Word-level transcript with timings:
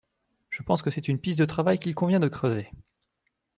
Je 0.49 0.63
pense 0.63 0.81
que 0.81 0.89
c’est 0.89 1.09
une 1.09 1.19
piste 1.19 1.37
de 1.37 1.45
travail 1.45 1.77
qu’il 1.77 1.93
convient 1.93 2.19
de 2.19 2.27
creuser. 2.27 2.71